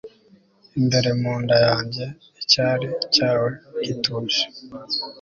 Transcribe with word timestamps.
imbere 0.79 1.09
mu 1.21 1.33
nda 1.43 1.57
yanjye, 1.67 2.03
icyari 2.41 2.87
cyawe 3.13 3.49
gituje 3.85 4.41